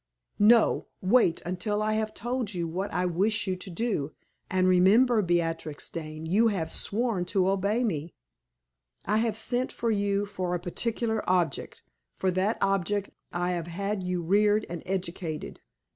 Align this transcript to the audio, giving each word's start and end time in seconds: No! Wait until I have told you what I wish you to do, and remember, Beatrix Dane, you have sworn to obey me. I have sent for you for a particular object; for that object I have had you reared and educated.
No! 0.39 0.87
Wait 0.99 1.43
until 1.45 1.79
I 1.83 1.93
have 1.93 2.15
told 2.15 2.55
you 2.55 2.67
what 2.67 2.91
I 2.91 3.05
wish 3.05 3.45
you 3.45 3.55
to 3.57 3.69
do, 3.69 4.15
and 4.49 4.67
remember, 4.67 5.21
Beatrix 5.21 5.91
Dane, 5.91 6.25
you 6.25 6.47
have 6.47 6.71
sworn 6.71 7.23
to 7.25 7.47
obey 7.47 7.83
me. 7.83 8.15
I 9.05 9.17
have 9.17 9.37
sent 9.37 9.71
for 9.71 9.91
you 9.91 10.25
for 10.25 10.55
a 10.55 10.59
particular 10.59 11.21
object; 11.29 11.83
for 12.17 12.31
that 12.31 12.57
object 12.61 13.11
I 13.31 13.51
have 13.51 13.67
had 13.67 14.01
you 14.01 14.23
reared 14.23 14.65
and 14.71 14.81
educated. 14.87 15.59